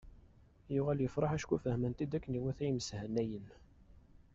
[0.73, 3.47] Yuɣal yefreḥ acku fehmen-t-id akken i iwata yimeshanayen.